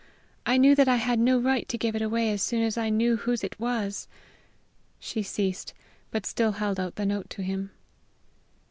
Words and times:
I 0.47 0.57
knew 0.57 0.73
that 0.73 0.87
I 0.87 0.95
had 0.95 1.19
no 1.19 1.37
right 1.39 1.69
to 1.69 1.77
give 1.77 1.95
it 1.95 2.01
away 2.01 2.31
as 2.31 2.41
soon 2.41 2.63
as 2.63 2.75
I 2.75 2.89
knew 2.89 3.17
whose 3.17 3.43
it 3.43 3.59
was." 3.59 4.07
She 4.99 5.21
ceased, 5.21 5.75
but 6.09 6.25
still 6.25 6.53
held 6.53 6.79
out 6.79 6.95
the 6.95 7.05
note 7.05 7.29
to 7.29 7.43
him. 7.43 7.69